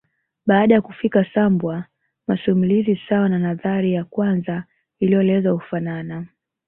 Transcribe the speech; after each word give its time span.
Baada 0.45 0.73
ya 0.75 0.81
kufika 0.81 1.25
Sambwa 1.33 1.83
masimulizi 2.27 3.01
sawa 3.09 3.29
na 3.29 3.39
nadhari 3.39 3.93
ya 3.93 4.03
kwanza 4.05 4.63
iliyoelezwa 4.99 5.51
hufanana 5.51 6.27